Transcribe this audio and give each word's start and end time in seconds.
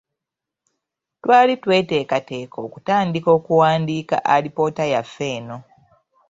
Twali 1.21 1.53
tweteekateeka 1.63 2.57
okutandika 2.65 3.29
okuwandiika 3.37 4.15
alipoota 4.33 4.83
yaffe 4.93 5.27
eno. 5.37 5.57